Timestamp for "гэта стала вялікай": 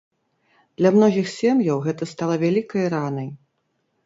1.89-2.89